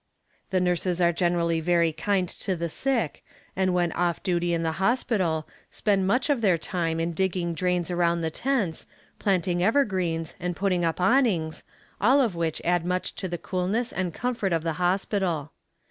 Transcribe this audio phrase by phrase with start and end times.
[0.49, 3.23] The nurses are usually very kind to the sick,
[3.55, 7.91] and when off duty in the hospital, spend much of their time in digging drains
[7.91, 8.87] around the tents,
[9.19, 11.61] planting evergreens, and putting up awnings,
[12.01, 15.51] all of which add much to the coolness and comfort of the hospital.